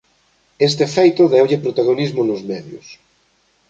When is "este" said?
0.67-0.85